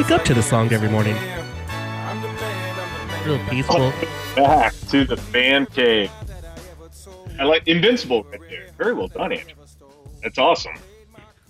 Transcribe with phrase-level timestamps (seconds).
[0.00, 1.14] wake up to the song every morning.
[1.68, 3.28] I'm the man, I'm the man.
[3.28, 3.92] Real peaceful.
[4.34, 6.10] Back to the fan cave.
[7.38, 8.68] I like Invincible right there.
[8.78, 9.52] Very well done, Andrew.
[10.22, 10.72] That's awesome.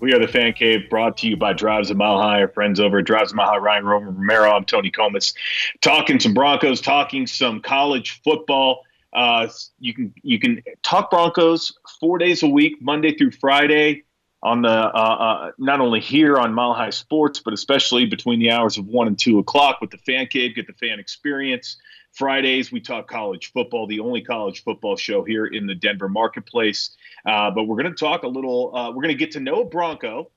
[0.01, 2.41] We are the Fan Cave, brought to you by Drives a Mile High.
[2.41, 4.51] Our friends over at Drives a Mile High, Ryan Roman Romero.
[4.51, 5.33] I'm Tony Comas,
[5.81, 8.81] talking some Broncos, talking some college football.
[9.13, 9.47] Uh,
[9.79, 14.05] you can you can talk Broncos four days a week, Monday through Friday,
[14.43, 18.51] on the uh, uh, not only here on Mile High Sports, but especially between the
[18.51, 20.55] hours of one and two o'clock with the Fan Cave.
[20.55, 21.77] Get the fan experience.
[22.13, 26.97] Fridays we talk college football, the only college football show here in the Denver marketplace.
[27.25, 28.75] Uh, but we're going to talk a little.
[28.75, 30.31] Uh, we're going to get to know Bronco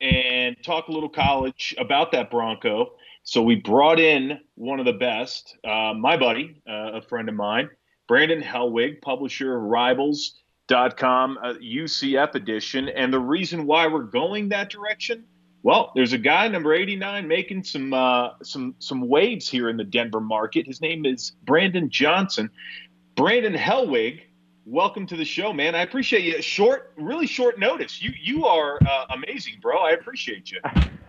[0.00, 2.92] and talk a little college about that Bronco.
[3.22, 7.34] So we brought in one of the best, uh, my buddy, uh, a friend of
[7.34, 7.68] mine,
[8.08, 9.62] Brandon Helwig, publisher of
[10.70, 12.88] Rivals.com, uh, UCF edition.
[12.88, 15.24] And the reason why we're going that direction,
[15.62, 19.84] well, there's a guy number 89 making some uh, some some waves here in the
[19.84, 20.66] Denver market.
[20.66, 22.50] His name is Brandon Johnson.
[23.14, 24.22] Brandon Helwig,
[24.64, 25.74] welcome to the show, man.
[25.74, 26.40] I appreciate you.
[26.40, 28.00] Short, really short notice.
[28.00, 29.78] You you are uh, amazing, bro.
[29.78, 30.60] I appreciate you.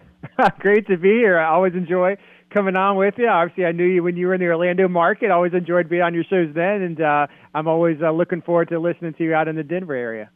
[0.60, 1.40] Great to be here.
[1.40, 2.18] I always enjoy
[2.50, 3.28] coming on with you.
[3.28, 5.32] Obviously, I knew you when you were in the Orlando market.
[5.32, 8.80] Always enjoyed being on your shows then, and uh, I'm always uh, looking forward to
[8.80, 10.30] listening to you out in the Denver area.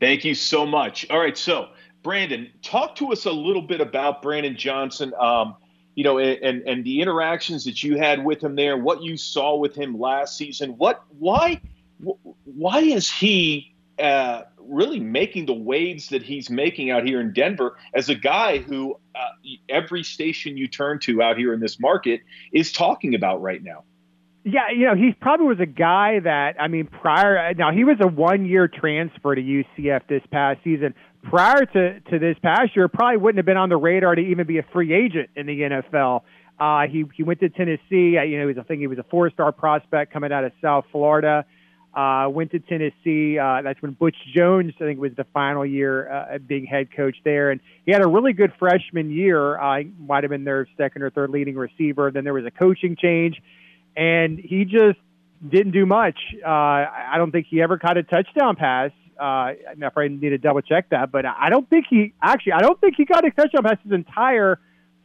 [0.00, 1.08] Thank you so much.
[1.10, 1.68] All right, so
[2.02, 5.12] Brandon, talk to us a little bit about Brandon Johnson.
[5.18, 5.56] Um,
[5.94, 9.56] you know, and and the interactions that you had with him there, what you saw
[9.56, 10.72] with him last season.
[10.76, 11.60] What, why,
[11.98, 17.76] why is he uh, really making the waves that he's making out here in Denver
[17.94, 19.28] as a guy who uh,
[19.68, 22.20] every station you turn to out here in this market
[22.52, 23.84] is talking about right now?
[24.44, 27.96] Yeah, you know, he probably was a guy that I mean, prior now he was
[28.00, 30.94] a one-year transfer to UCF this past season.
[31.24, 34.46] Prior to to this past year, probably wouldn't have been on the radar to even
[34.46, 36.22] be a free agent in the NFL.
[36.60, 38.18] Uh, he he went to Tennessee.
[38.18, 40.52] Uh, you know, he was I think he was a four-star prospect coming out of
[40.62, 41.44] South Florida.
[41.96, 43.38] Uh, went to Tennessee.
[43.38, 47.16] Uh, that's when Butch Jones, I think, was the final year uh, being head coach
[47.24, 49.58] there, and he had a really good freshman year.
[49.58, 52.10] Uh, might have been their second or third leading receiver.
[52.10, 53.40] Then there was a coaching change
[53.96, 54.98] and he just
[55.48, 56.18] didn't do much.
[56.44, 58.90] Uh, I don't think he ever caught a touchdown pass.
[59.18, 62.52] Uh, I'm afraid I need to double check that, but I don't think he actually.
[62.52, 64.60] I don't think he got a touchdown pass his entire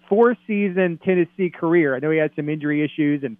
[0.09, 1.96] four season Tennessee career.
[1.96, 3.38] I know he had some injury issues and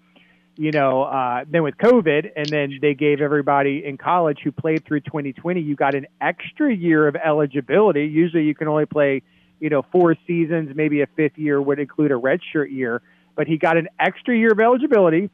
[0.58, 4.86] you know, uh, then with COVID, and then they gave everybody in college who played
[4.86, 8.06] through 2020, you got an extra year of eligibility.
[8.06, 9.22] Usually, you can only play,
[9.60, 10.76] you know, four seasons.
[10.76, 13.02] Maybe a fifth year would include a redshirt year
[13.36, 15.30] but he got an extra year of eligibility.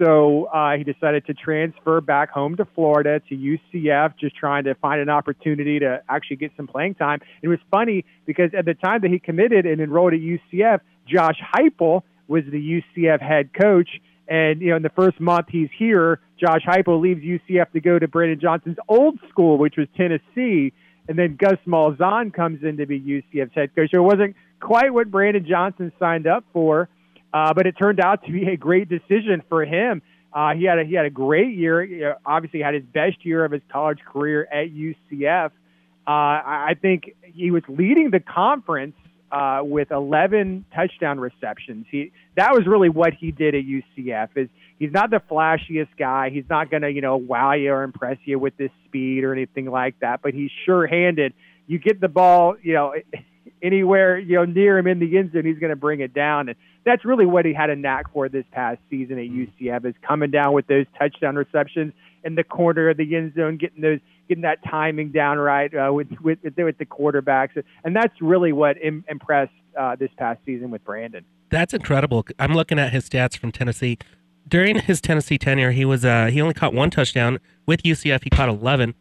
[0.00, 4.76] So uh, he decided to transfer back home to Florida to UCF, just trying to
[4.76, 7.18] find an opportunity to actually get some playing time.
[7.42, 11.40] It was funny because at the time that he committed and enrolled at UCF, Josh
[11.52, 13.88] Heupel was the UCF head coach.
[14.28, 17.98] And you know, in the first month he's here, Josh Heupel leaves UCF to go
[17.98, 20.72] to Brandon Johnson's old school, which was Tennessee.
[21.08, 23.90] And then Gus Malzahn comes in to be UCF's head coach.
[23.92, 26.88] So it wasn't quite what Brandon Johnson signed up for.
[27.32, 30.02] Uh, but it turned out to be a great decision for him.
[30.32, 31.84] Uh, he had a, he had a great year.
[31.84, 35.46] He obviously, had his best year of his college career at UCF.
[35.46, 38.94] Uh, I think he was leading the conference
[39.30, 41.86] uh, with 11 touchdown receptions.
[41.90, 44.28] He that was really what he did at UCF.
[44.36, 46.30] Is he's not the flashiest guy.
[46.30, 49.32] He's not going to you know wow you or impress you with this speed or
[49.32, 50.20] anything like that.
[50.22, 51.34] But he's sure-handed.
[51.66, 52.94] You get the ball, you know,
[53.62, 56.48] anywhere you know near him in the end zone, he's going to bring it down.
[56.48, 59.94] And that's really what he had a knack for this past season at UCF is
[60.06, 61.92] coming down with those touchdown receptions
[62.24, 65.92] in the corner of the end zone, getting those getting that timing down right uh,
[65.92, 70.70] with, with with the quarterbacks, and that's really what Im- impressed uh, this past season
[70.70, 71.24] with Brandon.
[71.50, 72.26] That's incredible.
[72.38, 73.98] I'm looking at his stats from Tennessee.
[74.46, 77.38] During his Tennessee tenure, he was uh, he only caught one touchdown.
[77.66, 78.94] With UCF, he caught 11.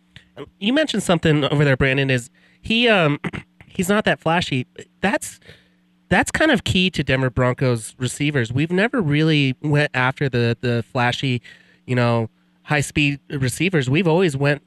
[0.60, 2.10] You mentioned something over there, Brandon.
[2.10, 2.30] Is
[2.62, 3.20] he um
[3.68, 4.68] he's not that flashy.
[5.02, 5.40] That's
[6.10, 8.52] that's kind of key to Denver Broncos receivers.
[8.52, 11.42] We've never really went after the the flashy,
[11.86, 12.30] you know,
[12.64, 13.90] high speed receivers.
[13.90, 14.64] We've always went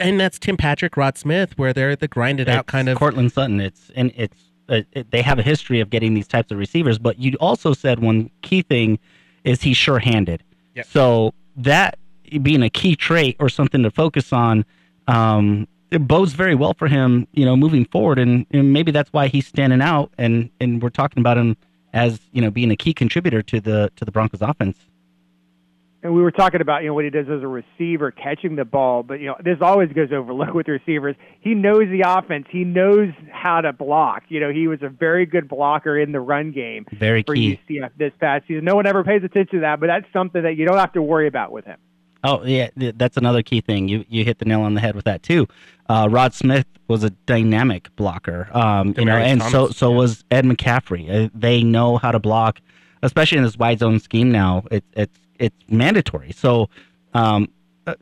[0.00, 3.32] and that's Tim Patrick, Rod Smith, where they're the grinded it's out kind of Courtland
[3.32, 3.60] Sutton.
[3.60, 4.36] It's and it's
[4.68, 6.98] uh, it, they have a history of getting these types of receivers.
[6.98, 8.98] But you also said one key thing
[9.44, 10.42] is he's sure handed.
[10.74, 10.86] Yep.
[10.86, 11.98] So that
[12.42, 14.64] being a key trait or something to focus on.
[15.06, 19.10] Um, it bodes very well for him, you know, moving forward, and, and maybe that's
[19.12, 21.56] why he's standing out, and and we're talking about him
[21.92, 24.78] as you know being a key contributor to the to the Broncos offense.
[26.08, 28.64] And we were talking about you know what he does as a receiver, catching the
[28.64, 31.14] ball, but you know this always goes overlooked with receivers.
[31.40, 32.46] He knows the offense.
[32.50, 34.24] He knows how to block.
[34.28, 37.60] You know, he was a very good blocker in the run game Very for key.
[37.68, 38.64] UCF this past season.
[38.64, 41.02] No one ever pays attention to that, but that's something that you don't have to
[41.02, 41.78] worry about with him.
[42.24, 43.88] Oh yeah, that's another key thing.
[43.88, 45.46] You you hit the nail on the head with that too.
[45.90, 49.96] Uh, Rod Smith was a dynamic blocker, um, you know, and so Thomas, so yeah.
[49.96, 51.26] was Ed McCaffrey.
[51.26, 52.62] Uh, they know how to block,
[53.02, 54.64] especially in this wide zone scheme now.
[54.70, 56.32] It's it's it's mandatory.
[56.32, 56.68] So,
[57.14, 57.48] um,
[57.86, 57.94] uh,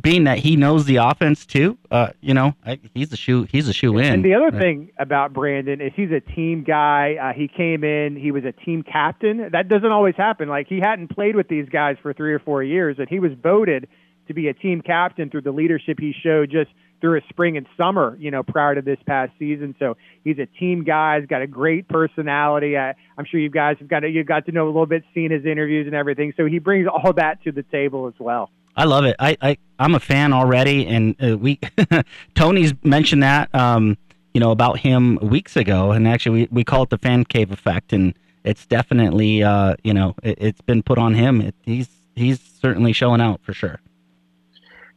[0.00, 3.68] being that he knows the offense too, uh, you know, I, he's a shoe he's
[3.68, 4.12] a shoe in.
[4.12, 7.14] And the other Uh, thing about Brandon is he's a team guy.
[7.14, 9.48] Uh, he came in, he was a team captain.
[9.50, 10.48] That doesn't always happen.
[10.48, 13.32] Like he hadn't played with these guys for three or four years, and he was
[13.42, 13.88] voted
[14.28, 16.70] to be a team captain through the leadership he showed just
[17.02, 19.74] through his spring and summer, you know, prior to this past season.
[19.78, 21.18] So he's a team guy.
[21.18, 22.78] He's got a great personality.
[22.78, 25.02] I, I'm sure you guys have got to, you got to know a little bit,
[25.12, 26.32] seen his interviews and everything.
[26.36, 28.48] So he brings all that to the table as well.
[28.76, 29.16] I love it.
[29.18, 31.60] I, I I'm a fan already, and uh, we
[32.34, 33.98] Tony's mentioned that um,
[34.32, 37.50] you know about him weeks ago, and actually we, we call it the fan cave
[37.50, 38.14] effect, and
[38.44, 41.42] it's definitely uh, you know it, it's been put on him.
[41.42, 43.78] It, he's he's certainly showing out for sure.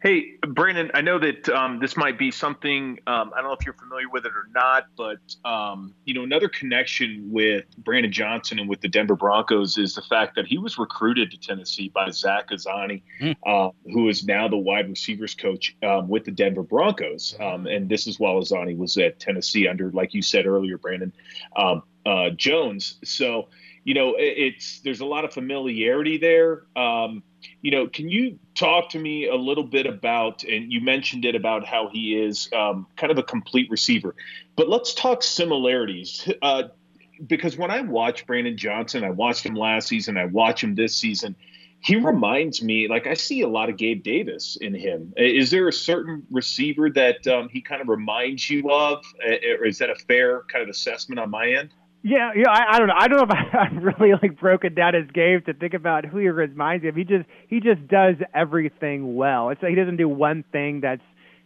[0.05, 3.65] Hey, Brandon, I know that um, this might be something, um, I don't know if
[3.65, 8.59] you're familiar with it or not, but, um, you know, another connection with Brandon Johnson
[8.59, 12.11] and with the Denver Broncos is the fact that he was recruited to Tennessee by
[12.11, 13.35] Zach Azzanni, Mm.
[13.47, 17.35] uh, who is now the wide receivers coach um, with the Denver Broncos.
[17.39, 21.13] Um, and this is while Azzanni was at Tennessee under, like you said earlier, Brandon,
[21.55, 22.99] um, uh, Jones.
[23.03, 23.47] So,
[23.85, 26.63] you know, it's there's a lot of familiarity there.
[26.75, 27.21] Um,
[27.61, 31.35] you know, can you talk to me a little bit about, and you mentioned it
[31.35, 34.15] about how he is um, kind of a complete receiver,
[34.55, 36.27] but let's talk similarities.
[36.41, 36.63] Uh,
[37.27, 40.95] because when I watch Brandon Johnson, I watched him last season, I watch him this
[40.95, 41.35] season.
[41.79, 45.13] He reminds me, like I see a lot of Gabe Davis in him.
[45.15, 49.65] Is there a certain receiver that um, he kind of reminds you of, Uh, or
[49.65, 51.69] is that a fair kind of assessment on my end?
[52.07, 52.93] Yeah, yeah, I, I don't know.
[52.95, 56.19] I don't know if I've really like broken down his game to think about who
[56.19, 56.95] he reminds me of.
[56.95, 59.49] He just he just does everything well.
[59.49, 61.01] It's like he doesn't do one thing that's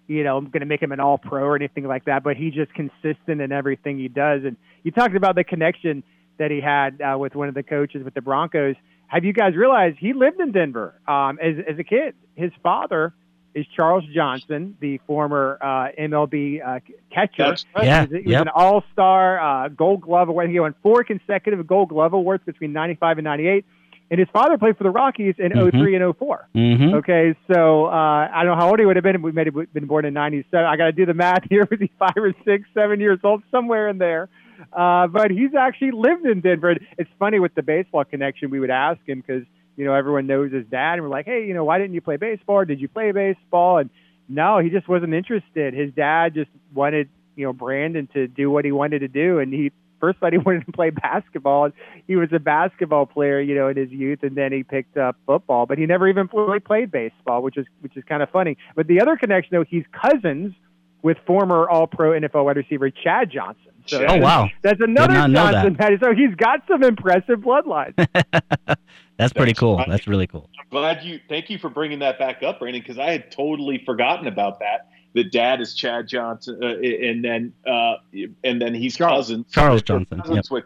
[0.07, 2.25] you know going to make him an all pro or anything like that.
[2.25, 4.41] But he's just consistent in everything he does.
[4.43, 6.03] And you talked about the connection
[6.39, 8.75] that he had uh, with one of the coaches with the Broncos.
[9.07, 12.15] Have you guys realized he lived in Denver um, as as a kid?
[12.35, 13.13] His father
[13.55, 16.79] is Charles Johnson, the former uh, MLB uh,
[17.11, 17.43] catcher.
[17.49, 17.85] That's right.
[17.85, 18.41] Yeah, He was, he was yep.
[18.43, 20.49] an all-star, uh, Gold Glove award.
[20.49, 23.65] He won four consecutive Gold Glove awards between '95 and '98.
[24.11, 25.71] And his father played for the Rockies in Mhm.
[25.71, 26.47] '03 and '04.
[26.55, 26.93] Mm-hmm.
[26.95, 27.89] Okay, so uh,
[28.33, 29.21] I don't know how old he would have been.
[29.21, 30.65] We may have been born in '97.
[30.65, 31.67] I got to do the math here.
[31.69, 34.29] Was he five or six, seven years old, somewhere in there?
[34.73, 36.75] Uh, but he's actually lived in Denver.
[36.97, 38.49] It's funny with the baseball connection.
[38.49, 39.43] We would ask him because
[39.79, 42.01] you know everyone knows his dad, and we're like, hey, you know, why didn't you
[42.01, 42.57] play baseball?
[42.57, 43.77] Or did you play baseball?
[43.77, 43.89] And
[44.27, 45.73] no, he just wasn't interested.
[45.73, 49.53] His dad just wanted you know Brandon to do what he wanted to do, and
[49.53, 49.71] he
[50.01, 51.71] first thought he wanted to play basketball.
[52.07, 55.15] He was a basketball player, you know, in his youth, and then he picked up
[55.25, 55.65] football.
[55.65, 58.57] But he never even really played baseball, which is which is kind of funny.
[58.75, 60.53] But the other connection, though, he's cousins
[61.01, 63.71] with former All-Pro NFL wide receiver Chad Johnson.
[63.85, 65.77] So Oh wow, that's another Johnson.
[65.79, 67.95] That is, so he's got some impressive bloodlines.
[69.19, 69.77] that's pretty That's cool.
[69.77, 69.87] right.
[69.89, 70.49] That's really cool.
[70.59, 71.19] I'm glad you.
[71.29, 74.87] Thank you for bringing that back up, Brandon, because I had totally forgotten about that.
[75.13, 77.95] The dad is Chad Johnson, uh, and then uh,
[78.43, 79.27] and then he's Charles.
[79.27, 80.51] cousins Charles Johnson, cousins yep.
[80.51, 80.63] with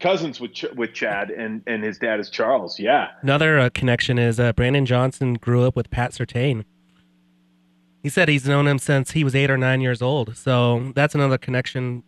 [0.00, 2.78] cousins with Ch- with Chad, and and his dad is Charles.
[2.80, 6.64] Yeah, Another uh, connection is uh, Brandon Johnson grew up with Pat Surtain.
[8.02, 10.36] He said he's known him since he was eight or nine years old.
[10.36, 12.02] So that's another connection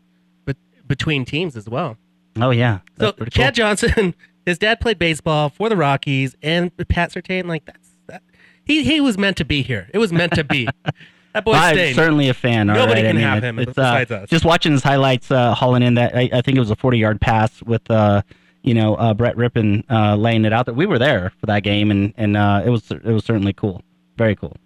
[0.44, 1.96] bet between teams as well.
[2.36, 3.64] Oh yeah, So that's pretty Chad cool.
[3.64, 4.14] Johnson,
[4.44, 8.22] his dad played baseball for the Rockies, and Pat Surtain, like that's that.
[8.64, 9.88] He he was meant to be here.
[9.92, 10.68] It was meant to be.
[11.34, 11.94] that boy I'm stayed.
[11.96, 12.66] certainly a fan.
[12.68, 13.04] Nobody right?
[13.04, 14.30] I can mean, have him It's, uh, besides us.
[14.30, 16.98] Just watching his highlights, uh, hauling in that I, I think it was a 40
[16.98, 18.22] yard pass with, uh,
[18.62, 20.74] you know, uh, Brett Rypien uh, laying it out there.
[20.74, 23.82] We were there for that game, and and uh, it was it was certainly cool.
[24.16, 24.56] Very cool.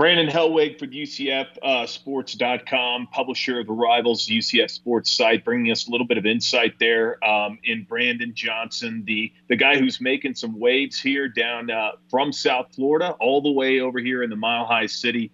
[0.00, 5.88] Brandon Helwig for UCF uh, Sports.com, publisher of the Rivals UCF Sports site, bringing us
[5.88, 10.36] a little bit of insight there um, in Brandon Johnson, the the guy who's making
[10.36, 14.36] some waves here down uh, from South Florida all the way over here in the
[14.36, 15.32] Mile High City.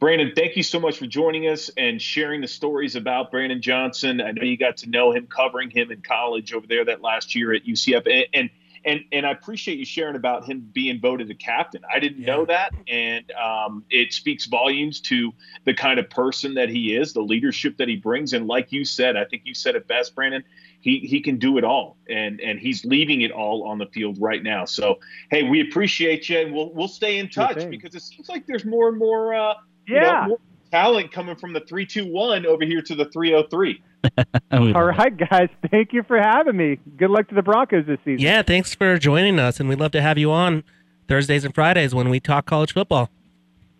[0.00, 4.22] Brandon, thank you so much for joining us and sharing the stories about Brandon Johnson.
[4.22, 7.34] I know you got to know him, covering him in college over there that last
[7.34, 8.50] year at UCF, and and,
[8.88, 11.82] and and I appreciate you sharing about him being voted a captain.
[11.92, 15.32] I didn't know that, and um, it speaks volumes to
[15.64, 18.84] the kind of person that he is, the leadership that he brings, and like you
[18.84, 20.42] said, I think you said it best, Brandon.
[20.80, 24.16] He he can do it all, and and he's leaving it all on the field
[24.20, 24.64] right now.
[24.64, 24.98] So
[25.30, 28.64] hey, we appreciate you, and we'll we'll stay in touch because it seems like there's
[28.64, 29.34] more and more.
[29.34, 29.54] Uh,
[29.86, 30.24] you know, Yeah.
[30.28, 30.38] more
[30.70, 33.82] talent coming from the three two one over here to the three oh three.
[34.52, 34.98] We All love it.
[34.98, 35.48] right, guys.
[35.70, 36.78] Thank you for having me.
[36.96, 38.20] Good luck to the Broncos this season.
[38.20, 40.64] Yeah, thanks for joining us, and we'd love to have you on
[41.08, 43.10] Thursdays and Fridays when we talk college football.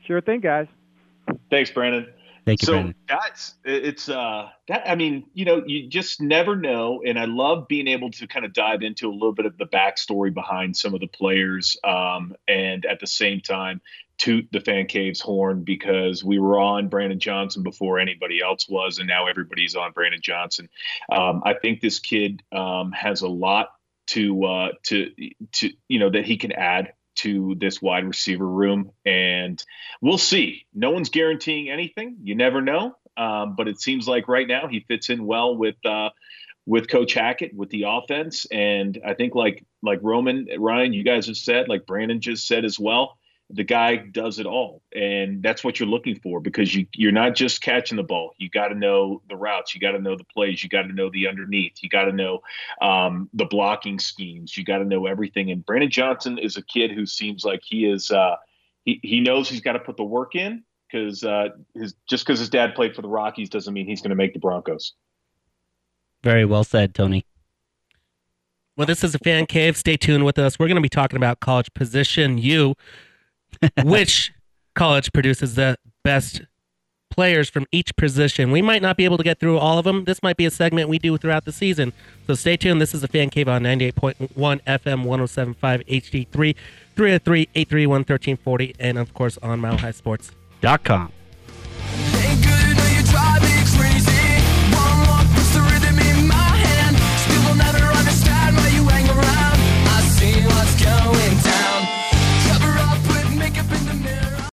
[0.06, 0.66] Sure thing, guys.
[1.50, 2.06] Thanks, Brandon.
[2.44, 2.94] Thank you, so Brandon.
[3.06, 7.68] that's it's uh that I mean you know you just never know and I love
[7.68, 10.94] being able to kind of dive into a little bit of the backstory behind some
[10.94, 13.82] of the players um and at the same time
[14.18, 18.98] toot the fan caves horn because we were on Brandon Johnson before anybody else was
[18.98, 20.68] and now everybody's on Brandon Johnson
[21.10, 23.68] um I think this kid um has a lot
[24.08, 25.10] to uh to
[25.52, 29.62] to you know that he can add to this wide receiver room and
[30.00, 30.66] we'll see.
[30.72, 32.18] No one's guaranteeing anything.
[32.22, 32.94] You never know.
[33.16, 36.10] Um, but it seems like right now he fits in well with uh,
[36.66, 41.26] with Coach Hackett with the offense, and I think like like Roman Ryan, you guys
[41.26, 43.18] have said, like Brandon just said as well.
[43.50, 47.34] The guy does it all, and that's what you're looking for because you you're not
[47.34, 48.34] just catching the ball.
[48.36, 49.74] You got to know the routes.
[49.74, 50.62] You got to know the plays.
[50.62, 51.82] You got to know the underneath.
[51.82, 52.40] You got to know
[52.82, 54.54] um, the blocking schemes.
[54.54, 55.50] You got to know everything.
[55.50, 58.10] And Brandon Johnson is a kid who seems like he is.
[58.10, 58.36] Uh,
[58.84, 62.38] he, he knows he's got to put the work in because uh, his just because
[62.38, 64.92] his dad played for the Rockies doesn't mean he's going to make the Broncos.
[66.22, 67.24] Very well said, Tony.
[68.76, 69.76] Well, this is a fan cave.
[69.76, 70.58] Stay tuned with us.
[70.58, 72.74] We're going to be talking about college position U,
[73.84, 74.32] which
[74.74, 76.42] college produces the best
[77.10, 78.52] players from each position.
[78.52, 80.04] We might not be able to get through all of them.
[80.04, 81.92] This might be a segment we do throughout the season.
[82.26, 82.80] So stay tuned.
[82.80, 86.54] This is the fan cave on 98.1 FM 1075 HD3
[86.94, 89.78] 303 831 1340 and of course on Mile